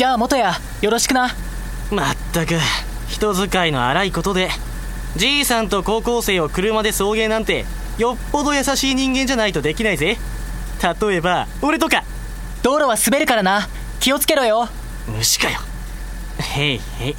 [0.00, 1.28] じゃあ元やよろしくな。
[1.90, 2.54] まったく
[3.06, 4.48] 人使いの荒いことで
[5.14, 7.66] じいさんと高校生を車で送迎なんて
[7.98, 10.16] よっぽど優しい人間じゃないとできないぜ。
[11.02, 12.02] 例えば俺とか。
[12.62, 13.68] 道路は滑るからな。
[14.00, 14.70] 気をつけろよ。
[15.06, 15.58] 虫かよ。
[16.38, 17.16] へいへい。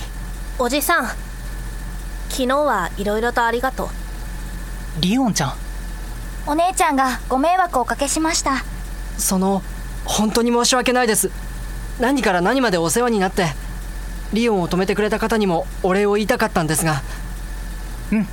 [0.57, 1.05] おじさん
[2.29, 3.89] 昨日はいろいろとありがとう。
[5.01, 5.53] リオンちゃん。
[6.47, 8.63] お姉ちゃんがご迷惑をおかけしました。
[9.19, 9.61] その
[10.03, 11.29] 本当に申し訳ないです
[12.01, 13.45] 何から何までお世話になって
[14.33, 17.03] リオンを止めてくれた方にもお礼を言いたかったんですが。
[18.11, 18.27] うん。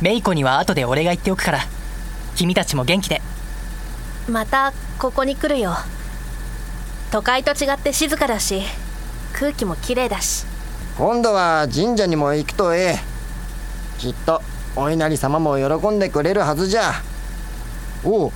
[0.00, 1.60] メイコには後で俺が言っておくから。
[2.34, 3.20] 君たちも元気で。
[4.28, 5.76] またここに来るよ。
[7.10, 8.62] 都会と違って静かだし
[9.34, 10.46] 空気も綺麗だし。
[10.96, 12.98] 今度は神社にも行くとええ。
[13.98, 14.40] きっと
[14.76, 16.92] お稲荷様も喜んでくれるはずじゃ。
[18.02, 18.32] おう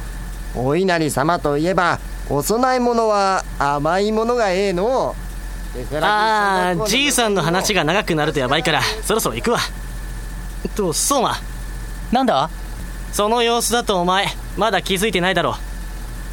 [0.55, 2.01] お稲荷様といえば
[2.31, 5.17] お供え物は甘いものがええの。
[6.03, 9.59] ああじいさんの話が長くなるとやばいからそろそろ行くわ。
[10.75, 11.37] と相馬
[12.11, 12.51] なんだ？
[13.13, 14.27] その様子だとお前
[14.57, 15.57] まだ気づいてないだろ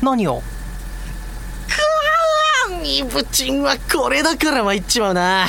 [0.02, 0.42] 何を？
[1.68, 5.48] くわーイブチンはこれだから参っちまうな。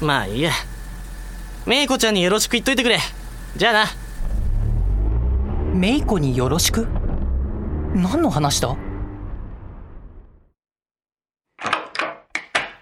[0.00, 0.52] まあいいや。
[1.66, 2.98] メイコちゃんによろしく言っといてくれ。
[3.56, 3.86] じゃあな。
[5.72, 6.86] メイコによろしく？
[7.94, 8.76] 何の話だ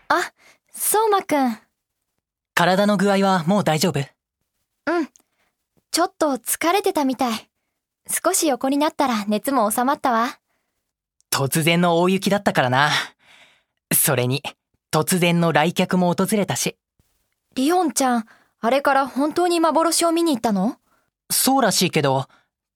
[0.09, 0.33] あ
[0.73, 1.57] 相馬くん。
[2.55, 4.01] 体の具合はもう大丈夫？
[4.01, 4.03] う
[5.03, 5.09] ん。
[5.91, 7.49] ちょっと疲れてたみたい。
[8.07, 10.39] 少し横になったら熱も収まったわ。
[11.31, 12.91] 突然の大雪だったからな。
[13.95, 14.43] それに
[14.91, 16.77] 突然の来客も訪れたし。
[17.55, 18.27] リオンちゃん
[18.61, 20.77] あれから本当に幻を見に行ったの？
[21.31, 22.27] そうらしいけど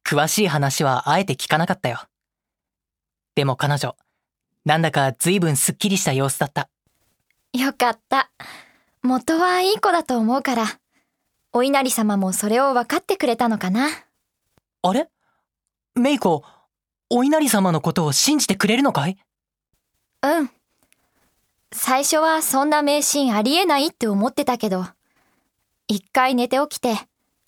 [0.02, 2.00] 詳しい話はあえて聞かなかったよ。
[3.34, 3.96] でも彼女
[4.64, 6.70] なんだか随分すっきりした様子だった
[7.56, 8.30] よかった。
[9.02, 10.66] 元はいい子だと思うから。
[11.54, 13.88] お稲荷様もそれを分かってくれたのかな。
[14.82, 15.08] あれ？
[15.94, 16.44] メイコ
[17.08, 19.16] お稲荷様のことを信じてくれるのかい？
[20.22, 20.50] うん。
[21.72, 24.84] 最初はそんな迷信ありえないって思ってたけど。
[25.88, 26.94] 一回寝て起きて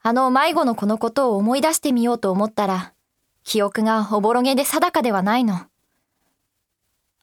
[0.01, 2.95] あの迷子の子のことを思い出してみようと思ったら
[3.45, 5.67] 記憶がおぼろげで定かではないの。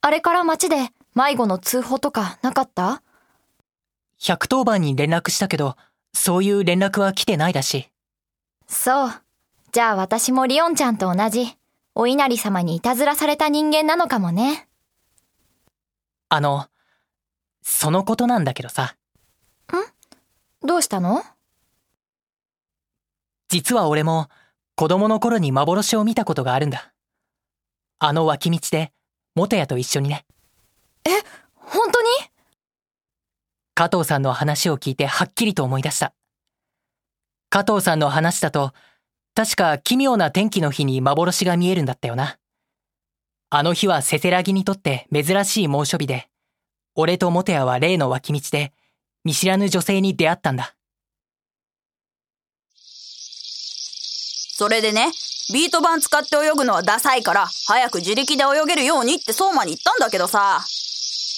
[0.02, 3.02] あれから街で迷子の通報とかなかった
[4.20, 5.78] ？110番に連絡したけど
[6.14, 7.90] そういう連絡は来てないだし。
[8.68, 9.12] そう。
[9.72, 11.58] じゃあ私もリオンちゃんと同じ
[11.96, 14.68] お稲荷様にいたずらされた人間なのかもね。
[16.30, 16.68] あの
[17.62, 18.96] そのことなんだけどさ。
[19.72, 20.68] ん？
[20.68, 21.24] どうしたの？
[23.48, 24.28] 実は俺も
[24.76, 26.94] 子供の頃に幻を見たことがあるんだ。
[28.00, 28.92] あの脇道で
[29.34, 30.26] 元谷と一緒にね
[31.06, 31.10] え
[31.54, 32.08] 本当に
[33.76, 36.14] 加藤さんの話を聞いてはっきりと思い出した
[37.50, 38.72] 加藤さんの話だと
[39.36, 42.38] 確か奇妙な天気の日に幻が見えるんだったよな
[43.50, 46.30] あの日はせせらぎにとって珍しい猛暑日で
[46.96, 48.72] 俺と元谷は例の脇道で
[49.26, 50.74] 見知らぬ女性に出会ったんだ
[54.58, 55.12] それでね、
[55.54, 60.62] ビート板使って泳ぐのはダサいから、早く自力で泳げるようにって相馬に言ったんだけどさ。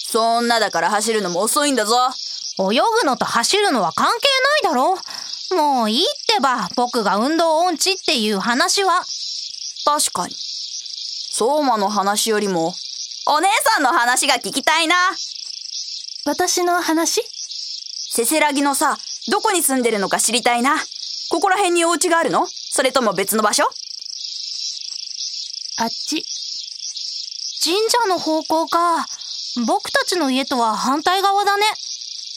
[0.10, 1.96] そんなだから走るのも遅いんだぞ。
[2.60, 4.28] 泳ぐのと走るのは関係
[4.64, 4.98] ないだろ
[5.56, 9.04] もういいってば、僕が運動音痴っていう話は。
[9.86, 10.36] 確かに。
[11.32, 12.74] 相馬の話よりも、
[13.28, 14.96] お姉さんの話が聞きたいな。
[16.26, 17.22] 私の話？
[18.10, 18.98] せせらぎのさ、
[19.32, 20.76] どこに住んでるのか知りたいな。
[21.30, 22.48] ここら辺にお家があるの？
[22.48, 23.64] それとも別の場所？
[25.78, 26.26] あっち。
[27.64, 29.06] 神社の方向か。
[29.66, 31.64] 僕たちの家とは反対側だね。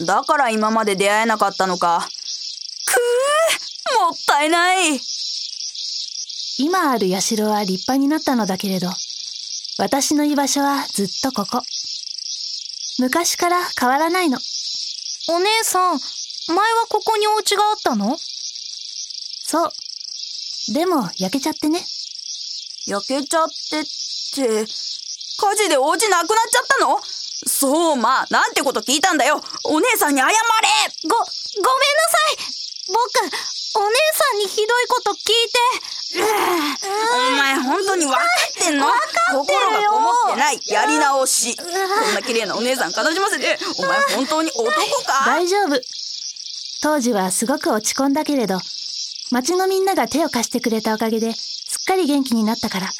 [0.00, 2.09] だから今まで出会えなかったのか。
[2.87, 5.00] くーもったいない
[6.59, 8.89] 今ある社は立派になったのだけれど、
[9.78, 11.63] 私の居場所はずっとここ。
[12.98, 14.39] 昔から変わらないの。
[15.28, 15.98] お姉さん、
[16.48, 18.16] 前はここにお家があったの？
[18.19, 19.72] そう。
[20.74, 21.84] でも、焼けちゃってね。
[22.86, 27.01] 焼けちゃってって、火事でお家なくなっちゃったの？
[27.47, 30.33] そうまあ、なんてこと聞いたんだよお姉さんに謝れ
[31.09, 31.25] ご、ごめんな
[32.09, 32.37] さい
[32.89, 32.97] 僕、
[33.83, 35.59] お姉さんにひどいこと聞いて。
[36.13, 36.19] お
[37.37, 38.25] 前本当に分かっ
[38.65, 38.87] てんの？
[39.33, 40.60] 心がこもってない。
[40.66, 41.57] やり直し。
[41.57, 44.72] こんな綺麗なお姉さん悲しませて、お前本当に男
[45.04, 45.25] か？
[45.25, 45.81] 大丈夫。
[46.83, 48.59] 当時はすごく落ち込んだけれど、
[49.31, 52.91] 町のみんなが手を貸してくれたおかげで、すっかり元気になったから。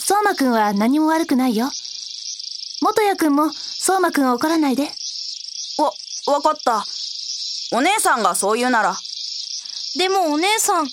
[0.00, 1.72] 相馬くんは何も悪くないよ。
[2.80, 4.84] 元谷くんも相馬くんは怒らないで。
[5.78, 5.92] わ、
[6.34, 6.84] わかった。
[7.72, 8.96] お姉さんがそう言うなら。
[9.96, 10.90] でもお姉さん、悲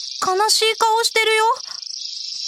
[0.49, 1.43] しい顔してるよ。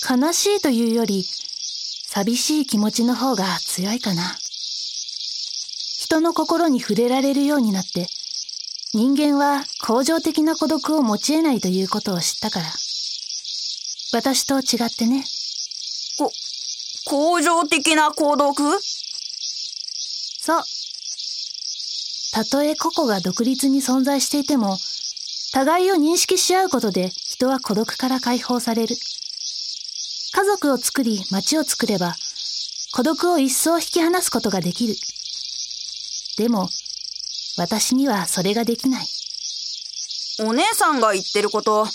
[0.10, 4.38] 悲しいというより、寂しい気持ちの方が強いかな。
[6.00, 8.08] 人の心に触れられるようになって、
[8.94, 12.66] 人間は恒常的な孤独を持ち得ないということを知ったから。
[14.14, 15.26] 私と違ってね。
[16.18, 16.32] こ、
[17.06, 18.56] 恒常的な孤独？
[20.48, 20.64] そう。
[22.32, 24.78] たとえ個々が独立に存在していても、
[25.52, 28.96] 互いを認識し合うことで人は孤独から解放される。
[30.34, 32.16] 家族を作り町を作れば、
[32.94, 34.96] 孤独を一層引き離すことができる。
[36.38, 36.70] でも、
[37.58, 39.08] 私にはそれができない。
[40.40, 41.86] お姉さんが言ってること、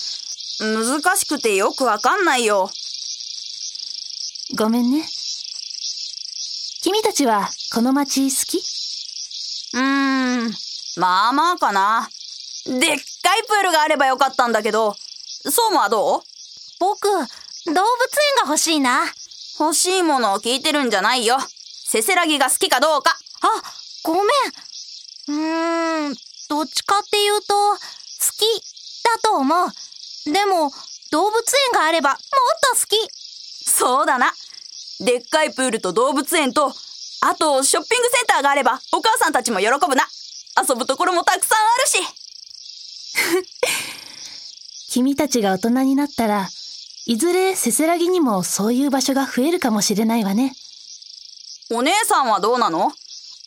[0.60, 2.70] 難しくてよくわかんないよ。
[4.54, 5.08] ごめんね。
[6.82, 8.58] 君たちはこの町好き？
[9.74, 10.52] うーん、
[11.00, 12.08] まあまあかな。
[12.66, 12.98] でっかい
[13.46, 14.96] プールがあればよかったんだけど、
[15.48, 16.20] そうもはどう？
[16.80, 17.24] 僕、動物
[17.70, 17.78] 園
[18.42, 19.04] が欲しいな。
[19.60, 21.36] 欲しいものを聞いてるんじゃないよ。
[21.86, 23.16] せせらぎが好きかどうか。
[23.42, 23.62] あ、
[24.02, 24.24] ごめん。
[25.28, 26.14] うーん、
[26.48, 27.80] どっちかっていうと、好き
[29.04, 29.68] だと思う。
[30.32, 30.72] でも、
[31.12, 32.18] 動物園があればもっ
[32.74, 32.96] と好き。
[33.70, 34.32] そうだな。
[35.02, 36.72] でっかいプールと動物園と、
[37.22, 40.06] あとショッピングセンターがあればお母さんたちも喜ぶな。
[40.68, 41.98] 遊ぶところもたくさんあるし。
[44.92, 46.48] 君たちが大人になったら、
[47.06, 50.54] いずれせせらぎにもそういう場所が増えるかもしれないわね。
[51.70, 52.92] お姉さんはどうなの？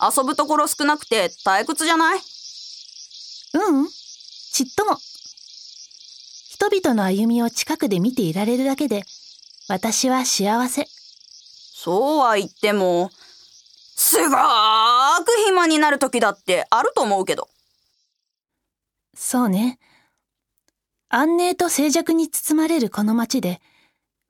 [0.01, 2.19] 遊ぶところ少なくて退屈じゃない？
[3.53, 3.89] ううん、
[4.51, 4.99] ちっとも。
[6.49, 9.05] 人々の歩みを近くで見ていられるだけで、
[9.69, 10.87] 私は幸せ。
[11.85, 17.47] そうは言っても、すごーく暇になる時だってあると思うけど。
[19.15, 19.77] そうね。
[21.09, 23.61] 安寧と静寂に包まれるこの街で、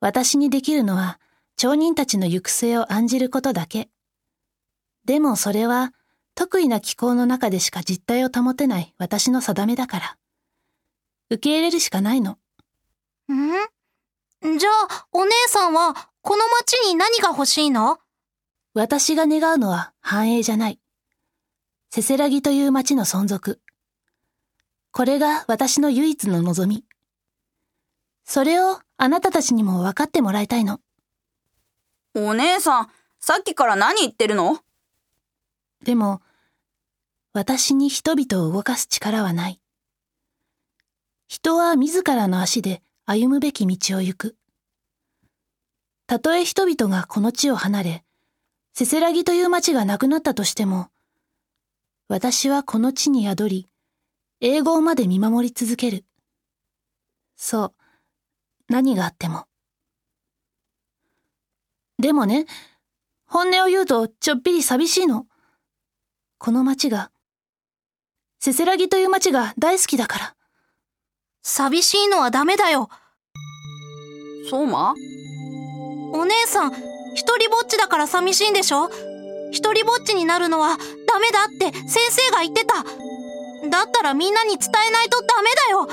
[0.00, 1.18] 私にできるのは、
[1.56, 3.88] 町人たちの行く末を案じることだけ。
[5.06, 5.94] でもそれは、
[6.34, 10.18] 得意な気候の中でしか実態を保てない私の定めだから。
[11.30, 12.32] 受け入れるしかないの。
[13.32, 14.58] ん？
[14.58, 17.98] じゃあ、お姉さんは、この町に何が欲しいの？
[18.74, 20.80] 私が願うのは繁栄じゃない。
[21.88, 23.60] せせらぎという町の存続。
[24.90, 26.84] これが私の唯一の望み。
[28.24, 30.80] それをあなたたちにも分かってもらいたいの。
[32.16, 32.88] お姉さん、
[33.20, 34.58] さっきから何言ってるの？
[35.84, 36.22] でも、
[37.34, 39.60] 私に人々を動かす力はない。
[41.28, 44.36] 人は自らの足で歩むべき道を行く。
[46.06, 48.04] たとえ人々がこの地を離れ、
[48.72, 50.88] せせらぎという町がなくなったとしても、
[52.08, 53.68] 私はこの地に宿り、
[54.40, 56.04] 永劫まで見守り続ける。
[57.34, 57.74] そう、
[58.68, 59.46] 何があっても。
[61.98, 62.46] でもね、
[63.26, 65.26] 本音を言うとちょっぴり寂しいの。
[66.38, 67.10] この町が、
[68.38, 70.36] せせらぎという町が大好きだから。
[71.42, 72.90] 寂しいのはダメだよ。
[74.48, 74.94] そうま
[76.12, 76.72] お姉さん、
[77.14, 78.88] 一人ぼっちだから寂しいんでしょ？
[79.52, 82.84] 一人ぼっちになるのはダメだって先生が言ってた。
[83.68, 85.86] だったらみんなに伝えないとダメだよ。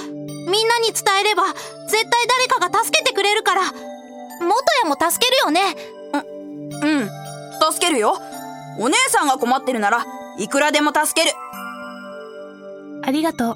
[0.52, 2.28] みんなに伝えれば絶対
[2.60, 3.62] 誰かが助けてくれるから。
[3.64, 3.76] 元
[4.84, 5.62] やも助けるよね。
[6.82, 7.10] うん、
[7.72, 8.18] 助けるよ。
[8.80, 10.06] お姉さんが困ってるなら
[10.38, 11.34] いくらでも助ける。
[13.04, 13.56] ありがとう。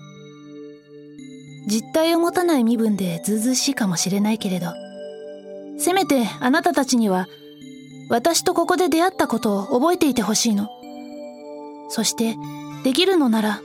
[1.67, 4.67] 実体を持たない身分でずうずうしいかもしれないけれど、
[5.79, 7.27] せめてあなたたちには、
[8.09, 10.69] 私とここで出会ったことを覚えていてほしいの。
[11.89, 12.35] そして、
[12.83, 13.61] できるのなら、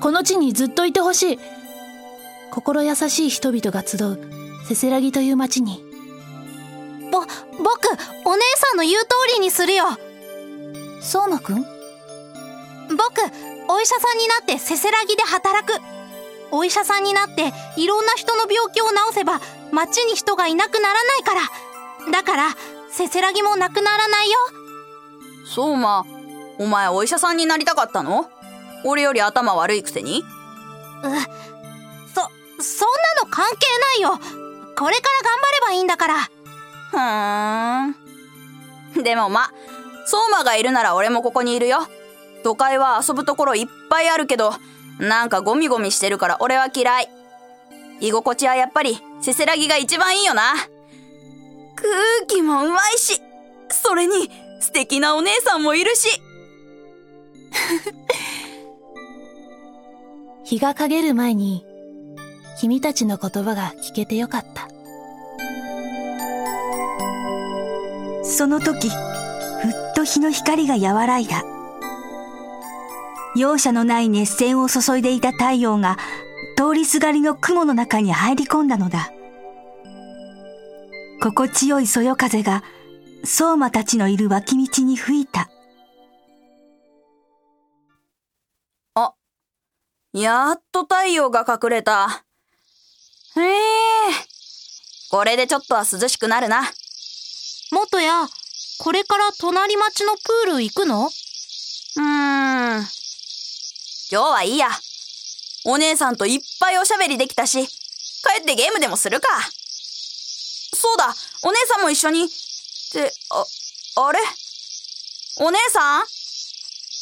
[0.00, 1.38] この地にずっといてほしい。
[2.50, 4.18] 心優しい人々が集う、
[4.68, 5.84] せせらぎという町に。
[7.10, 7.28] ぼ、僕、
[8.24, 9.84] お姉さんの言う通りにするよ。
[11.00, 11.62] 相馬くん？
[11.62, 11.68] 僕、
[13.68, 15.72] お医者さんになってせせらぎで働く。
[16.52, 19.40] お医者さんになっていろんな人の病気を治せば
[19.72, 21.40] 町に人がいなくならないから。
[22.12, 22.50] だから、
[22.90, 24.38] せせらぎもなくならないよ。
[25.46, 26.04] そうま、
[26.58, 28.30] お前お医者さんになりたかったの？
[28.84, 30.20] 俺より頭悪いくせに？
[30.20, 30.24] う、
[32.14, 32.20] そ、
[32.62, 34.20] そんなの関係ないよ。
[34.76, 36.28] これから頑張ればいいんだから。
[36.90, 37.84] ふー
[39.00, 39.02] ん。
[39.02, 39.50] でもま、
[40.04, 41.88] 相馬がいるなら俺もここにいるよ。
[42.44, 44.52] 都会は遊ぶところいっぱいあるけど、
[44.98, 47.08] なんかゴミゴミしてるから俺は嫌い。
[48.00, 50.54] 居心地はやっぱり、せせらぎが一番いいよな。
[51.76, 53.20] 空気もうまいし、
[53.70, 54.30] それに
[54.60, 56.20] 素敵なお姉さんもいるし。
[60.44, 61.64] 日が陰る前に、
[62.58, 64.68] 君たちの言葉が聞けてよかった。
[68.24, 68.96] その時、ふっ
[69.94, 71.42] と日の光が和らいだ。
[73.34, 75.96] 容赦のない熱線を注いでいた太陽が
[76.56, 79.10] 通りすがりの雲の中に入り込んだのだ。
[81.22, 82.62] 心地よいそよ風が
[83.24, 85.48] 相馬たちのいる脇道に吹いた。
[88.94, 89.14] あ、
[90.12, 92.24] やっと太陽が隠れた。
[93.36, 93.52] へえ、
[95.10, 96.62] これでちょっとは涼しくなるな。
[97.70, 98.26] 元や、
[98.80, 101.06] これから隣町のプール行くの？
[101.06, 102.84] うーん。
[104.12, 104.68] 今日はいいや。
[105.64, 109.26] お姉さんといっぱいおしゃべりできたし、帰ってゲームでもするか。
[110.74, 111.14] そうだ、
[111.44, 112.24] お姉さんも一緒に。
[112.24, 112.28] っ
[112.92, 113.42] て、あ、
[114.04, 114.18] あれ？
[115.38, 116.02] お姉さん？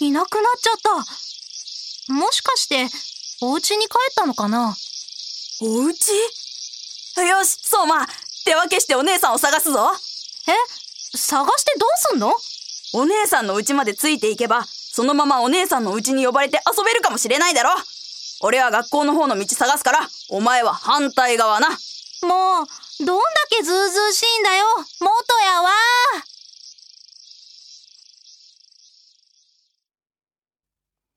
[0.04, 0.76] いなくなっちゃっ
[2.06, 2.12] た。
[2.12, 2.86] もしかして、
[3.42, 4.76] お家に帰ったのかな？
[5.62, 5.90] お家？
[5.90, 8.06] よし、そうま、
[8.44, 9.90] 手分けしてお姉さんを探すぞ。
[10.46, 12.32] え探してどうすんの？
[12.94, 14.64] お姉さんの家までついていけば、
[15.00, 17.70] そのままお姉さんの家に呼ばれて遊べるかもしれないだろ。
[18.42, 21.70] 俺は学校の方の道探すから、お前は反対側な。
[21.70, 24.66] もう、どんだけずうずうしいんだよ、
[25.00, 25.08] 元
[25.42, 25.70] やは。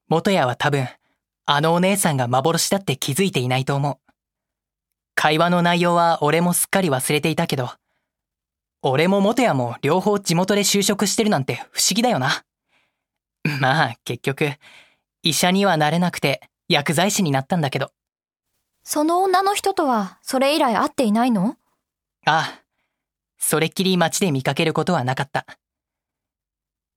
[0.08, 0.88] 元谷は多分、
[1.46, 4.13] あのお姉さんが幻だって気づいていないと思う。
[5.13, 7.70] 会話の内容は俺もすっかり忘れていたけど、
[8.82, 12.46] 俺も元谷も両方地元で就職してるなんて不思議だよな。
[13.60, 14.52] まあ結局、
[15.22, 17.92] 医者にはなれなくて薬剤師になったんだけど。
[18.84, 21.58] その女の人とはそれ以来会っていないの？
[22.26, 22.64] ああ、
[23.38, 25.46] それっきり街で見かけることはなかった。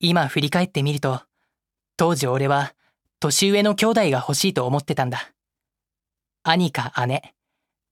[0.00, 1.22] 今振り返ってみると、
[1.96, 2.74] 当時俺は
[3.20, 5.32] 年上の兄弟が欲しいと思ってたんだ。
[6.42, 7.34] 兄か姉、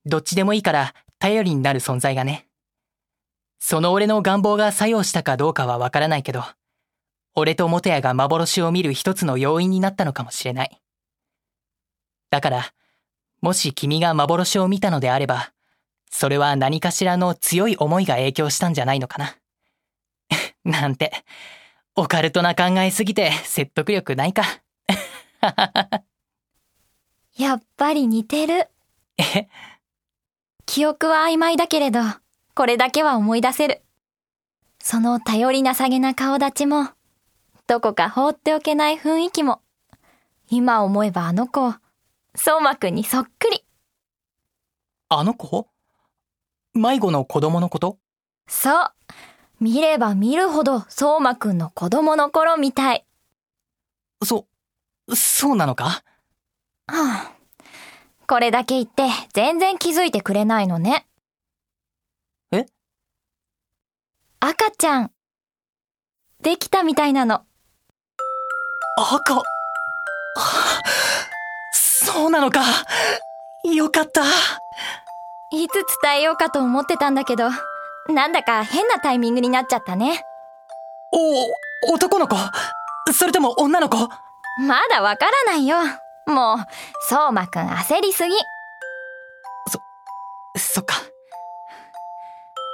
[0.04, 2.46] どっちでもいいから頼りになる存在がね。
[3.58, 6.44] その俺の願望が作用したかどうかはわからないけど、
[7.34, 10.80] 俺と元谷が幻を見る一つの要因になったのかもしれない。
[12.30, 12.72] だから、
[13.40, 15.52] もし君が幻を見たのであれば、
[16.10, 19.36] それは何かしらの強い思いが影響したんじゃないのかな。
[20.64, 21.12] なんて、
[21.96, 24.44] オカルトな考えすぎて説得力ないか。
[27.36, 28.68] やっぱり似てる。
[29.18, 29.48] え？
[30.66, 32.00] 記憶は曖昧だけれど、
[32.54, 33.82] これだけは思い出せる。
[34.80, 36.93] その頼りなさげな顔立ちも、
[37.66, 39.62] どこか放っておけない雰囲気も、
[40.50, 41.74] 今思えばあの子、
[42.34, 43.64] 相馬くんにそっくり。
[45.08, 45.68] あの子？
[46.74, 47.98] 迷子の子供のこと？
[48.46, 48.92] そう。
[49.60, 53.06] 見れば見るほど相馬くんの子供の頃みたい。
[54.22, 54.46] そ、
[55.14, 55.84] そうなのか？
[55.84, 56.02] は
[56.88, 57.32] あ、
[58.26, 61.06] これだけ言って全然気づいてくれないのね。
[62.52, 62.66] え？
[64.40, 65.10] 赤ちゃん。
[66.42, 67.46] できたみたいなの。
[68.96, 69.42] 赤、は
[70.36, 70.80] あ
[71.72, 72.62] そうなのか。
[73.64, 74.22] よかった。
[75.50, 75.72] いつ
[76.02, 77.48] 伝えようかと思ってたんだけど、
[78.08, 80.22] なんだか変なタイミングになっちゃったね。
[81.12, 82.36] お、男の子
[83.12, 83.96] それとも女の子？
[84.66, 85.78] まだわからないよ。
[86.26, 86.58] もう、
[87.08, 88.34] 相馬くん焦りすぎ。
[89.68, 89.80] そ、
[90.56, 90.94] そっか。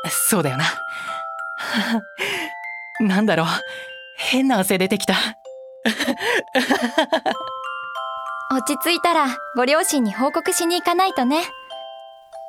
[0.09, 0.65] そうだよな。
[3.01, 3.47] なんだろう。
[4.19, 5.15] 変な汗出てきた。
[8.53, 11.45] 落ち着いたらご両親に報告しに行かないとね。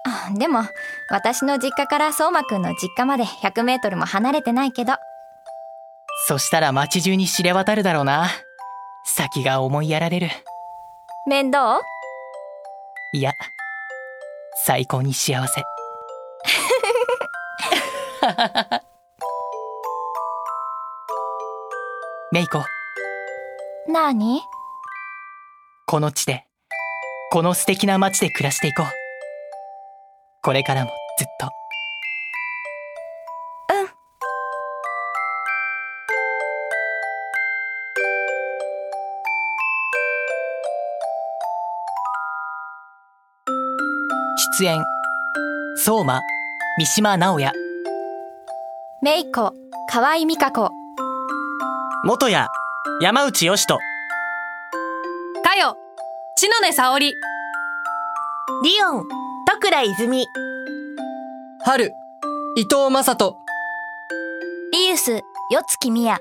[0.04, 0.64] あでも、
[1.10, 4.94] 私の実家から相馬くんの実家まで100メートルも離れてないけど。
[6.28, 8.30] そしたら街中に知れ渡るだろうな。
[9.06, 10.30] 先が思いやられる。
[11.28, 11.82] 面倒？
[13.14, 13.34] いや、
[14.66, 15.64] 最高に幸せ。
[22.32, 22.64] メイコ、
[23.88, 24.42] なーに
[25.88, 26.46] この地で、
[27.32, 28.86] この素敵な街で暮らしていこう。
[30.44, 31.48] これからもずっと。
[33.74, 33.88] うん。
[44.60, 44.84] 出演、
[45.78, 46.22] 相馬、
[46.78, 47.52] 三島直也、
[49.02, 49.54] メイコ、
[49.90, 50.70] 河合美香子、
[52.06, 52.48] 元谷、
[53.01, 53.79] 山内義人、
[55.43, 55.75] かよ、
[56.36, 57.15] 千野根沙織、
[58.63, 59.03] リオン、
[59.48, 60.27] 徳倉泉、
[61.65, 61.96] 春、
[62.55, 63.38] 伊藤正人、
[64.72, 65.22] リウス、よ
[65.67, 66.20] つきみや、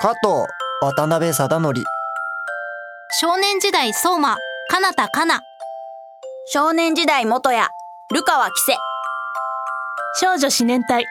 [0.00, 0.46] 加藤、
[0.80, 1.84] 渡辺貞則、
[3.20, 4.38] 少年時代相馬、
[4.70, 5.42] かなたかな。
[6.54, 7.68] 少年時代元や、
[8.14, 8.78] ルカワキセ。
[10.22, 11.04] 少女四年隊、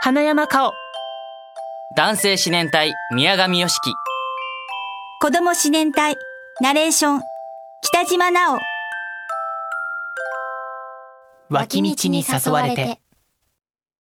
[0.00, 0.72] 花山香緒。
[1.96, 3.92] 男性四年隊、宮上よしき。
[5.22, 6.16] 子供四年体、
[6.60, 7.20] ナレーション、
[7.80, 8.58] 北島直。
[11.48, 13.01] 脇道に誘われて。